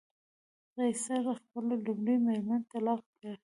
قیصر 0.75 1.23
خپله 1.39 1.75
لومړۍ 1.85 2.15
مېرمن 2.25 2.61
طلاق 2.71 3.01
کړه. 3.17 3.33